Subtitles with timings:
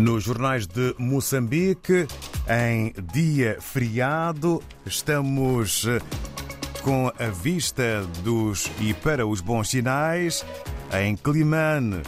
[0.00, 2.06] Nos jornais de Moçambique,
[2.48, 5.98] em dia feriado, estamos eh,
[6.82, 10.42] com a vista dos e para os bons sinais
[10.98, 12.02] em Climane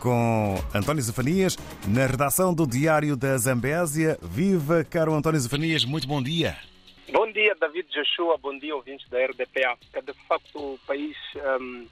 [0.00, 4.18] com António Zafanias na redação do Diário da Zambésia.
[4.22, 6.56] Viva, caro António Zafanias, muito bom dia.
[7.12, 10.00] Bom dia, David Joshua, bom dia, ouvintes da RDP África.
[10.00, 11.14] De facto, o país
[11.60, 11.86] um,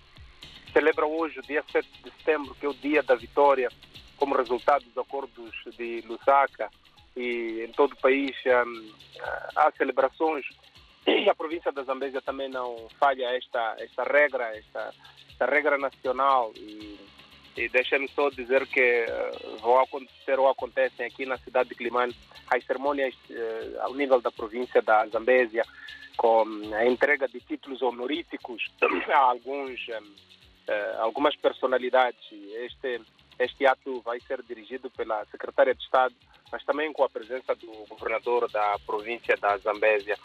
[0.73, 3.69] celebra hoje, o dia 7 de setembro, que é o dia da vitória
[4.16, 6.70] como resultado dos acordos de Lusaka
[7.16, 8.92] e em todo o país um,
[9.56, 10.44] há celebrações
[11.06, 14.92] e a província da Zambésia também não falha esta, esta regra, esta,
[15.30, 16.98] esta regra nacional e,
[17.56, 22.14] e deixem-me só dizer que uh, vão acontecer ou acontecem aqui na cidade de Climane
[22.50, 25.64] as cerimônias uh, ao nível da província da Zambésia
[26.17, 26.44] com
[26.75, 28.64] a entrega de títulos honoríficos
[29.12, 32.20] a alguns, um, uh, algumas personalidades.
[32.64, 33.00] Este
[33.39, 36.15] este ato vai ser dirigido pela secretária de Estado,
[36.51, 40.17] mas também com a presença do governador da província da Zambésia.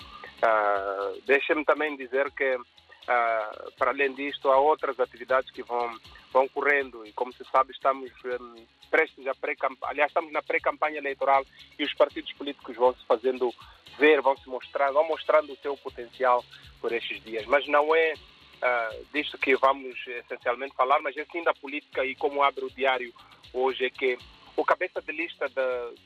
[0.41, 5.93] Uh, Deixe-me também dizer que, uh, para além disto, há outras atividades que vão,
[6.31, 10.97] vão correndo e, como se sabe, estamos um, prestes a pré aliás, estamos na pré-campanha
[10.97, 11.45] eleitoral
[11.77, 13.53] e os partidos políticos vão se fazendo
[13.97, 16.43] ver, vão se mostrar, vão mostrando o seu potencial
[16.79, 17.45] por estes dias.
[17.45, 18.13] Mas não é
[18.61, 22.69] uh, disto que vamos essencialmente falar, mas é sim da política e como abre o
[22.69, 23.13] diário
[23.53, 24.17] hoje é que
[24.55, 25.47] o cabeça de lista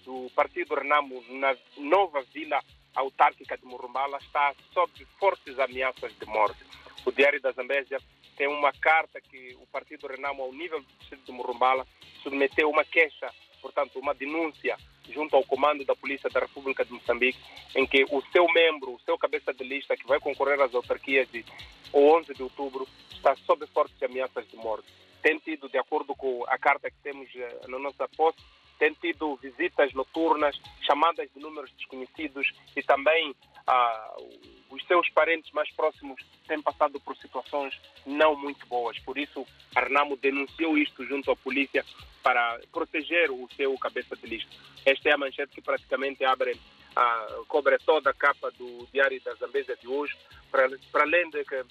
[0.03, 2.61] do Partido Renamo na nova vila
[2.95, 6.63] autárquica de Murumbala está sob fortes ameaças de morte.
[7.05, 7.99] O Diário da Zambésia
[8.37, 11.85] tem uma carta que o Partido Renamo, ao nível do distrito de Murumbala,
[12.23, 13.29] submeteu uma queixa,
[13.61, 14.77] portanto, uma denúncia
[15.11, 17.39] junto ao comando da Polícia da República de Moçambique,
[17.75, 21.29] em que o seu membro, o seu cabeça de lista, que vai concorrer às autarquias
[21.31, 21.45] de
[21.93, 24.87] 11 de outubro, está sob fortes ameaças de morte.
[25.21, 28.37] Tem tido, de acordo com a carta que temos uh, na nossa posse,
[28.77, 35.71] tem tido visitas noturnas, chamadas de números desconhecidos e também uh, os seus parentes mais
[35.71, 38.99] próximos têm passado por situações não muito boas.
[38.99, 41.85] Por isso, a Renamo denunciou isto junto à polícia
[42.21, 44.51] para proteger o seu cabeça de lista.
[44.85, 49.33] Esta é a manchete que praticamente abre, uh, cobre toda a capa do Diário da
[49.35, 50.15] Zambésia de hoje,
[50.51, 51.63] para, para além de que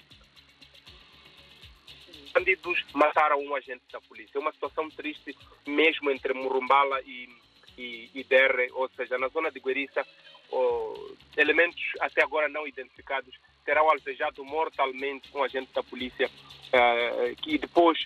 [2.32, 4.38] bandidos mataram um agente da polícia.
[4.38, 5.36] É uma situação triste
[5.66, 7.28] mesmo entre Murumbala e,
[7.76, 10.06] e, Derre, ou seja, na zona de Gueriça,
[10.50, 17.58] oh, elementos até agora não identificados terão alvejado mortalmente um agente da polícia uh, que
[17.58, 17.98] depois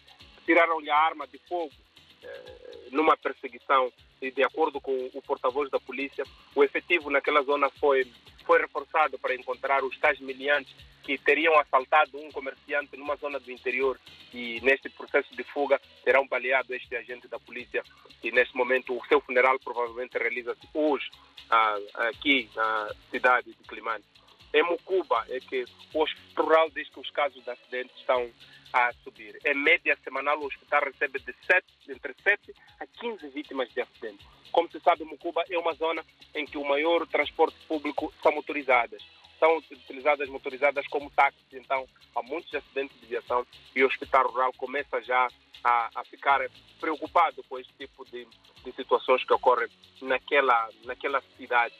[0.47, 5.79] tiraram-lhe a arma de fogo uh, numa perseguição e de acordo com o porta-voz da
[5.79, 6.25] polícia,
[6.55, 8.07] o efetivo naquela zona foi,
[8.45, 13.51] foi reforçado para encontrar os tais miliantes que teriam assaltado um comerciante numa zona do
[13.51, 13.99] interior
[14.35, 17.83] e neste processo de fuga terão baleado este agente da polícia
[18.23, 21.09] e neste momento o seu funeral provavelmente realiza-se hoje
[21.49, 21.79] ah,
[22.09, 24.05] aqui na cidade de Climane.
[24.55, 28.31] Em Mucuba é que o hospital rural diz que os casos de acidentes estão
[28.73, 29.39] a subir.
[29.45, 34.27] Em média semanal o hospital recebe de 7, entre 7 a 15 vítimas de acidentes.
[34.53, 36.05] Como se sabe, Mucuba é uma zona
[36.35, 39.03] em que o maior transporte público são motorizadas
[39.39, 44.53] são utilizadas motorizadas como táxis, então há muitos acidentes de viação e o hospital rural
[44.55, 45.29] começa já
[45.65, 46.41] a, a ficar
[46.81, 48.27] preocupado com este tipo de,
[48.65, 49.69] de, situações que ocorrem
[50.03, 51.75] naquela, naquela cidade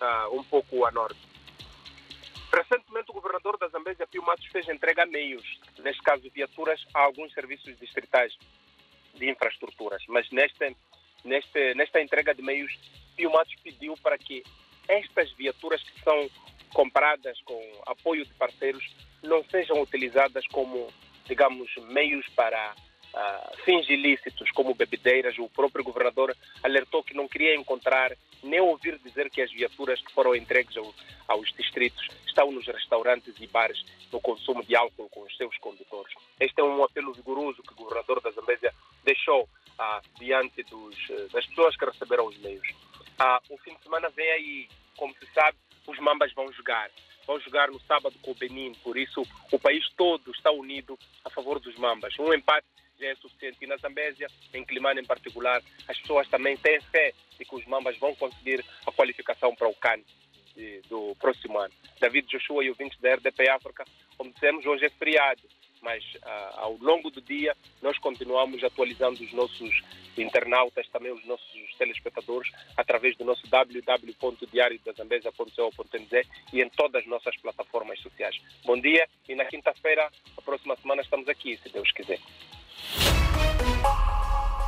[0.00, 1.33] uh, um pouco a norte.
[2.54, 7.00] Recentemente, o governador da Zambésia, Pio Matos, fez entrega a meios, neste caso viaturas, a
[7.00, 8.32] alguns serviços distritais
[9.14, 10.02] de infraestruturas.
[10.08, 10.76] Mas neste,
[11.24, 12.72] neste, nesta entrega de meios,
[13.16, 14.44] Pio Matos pediu para que
[14.86, 16.30] estas viaturas que são
[16.72, 18.84] compradas com apoio de parceiros
[19.22, 20.92] não sejam utilizadas como,
[21.26, 22.74] digamos, meios para
[23.64, 25.38] fins ilícitos, como bebedeiras.
[25.38, 30.12] O próprio governador alertou que não queria encontrar nem ouvir dizer que as viaturas que
[30.12, 30.94] foram entregues ao,
[31.28, 33.82] aos distritos estão nos restaurantes e bares
[34.12, 36.14] no consumo de álcool com os seus condutores.
[36.38, 40.96] Este é um apelo vigoroso que o governador da Zambésia deixou uh, diante dos,
[41.32, 42.68] das pessoas que receberam os meios.
[43.20, 45.56] Uh, o fim de semana vem aí, como se sabe,
[45.86, 46.90] os Mambas vão jogar.
[47.26, 51.30] Vão jogar no sábado com o Benin, por isso o país todo está unido a
[51.30, 52.14] favor dos Mambas.
[52.18, 52.66] Um empate
[52.98, 53.58] já é suficiente.
[53.60, 57.66] E na Zambésia, em Climane em particular, as pessoas também têm fé de que os
[57.66, 60.00] Mambas vão conseguir a qualificação para o CAN
[60.88, 61.74] do próximo ano.
[62.00, 63.84] David Joshua e ouvintes da RDP África,
[64.16, 65.42] como dissemos, hoje é feriado
[65.84, 69.82] mas uh, ao longo do dia nós continuamos atualizando os nossos
[70.16, 77.98] internautas, também os nossos telespectadores, através do nosso www.diariodazambesa.co.nz e em todas as nossas plataformas
[78.00, 78.40] sociais.
[78.64, 82.20] Bom dia e na quinta-feira, a próxima semana, estamos aqui, se Deus quiser.